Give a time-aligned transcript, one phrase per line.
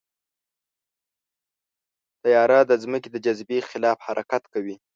[2.21, 4.75] طیاره د ځمکې د جاذبې خلاف حرکت کوي.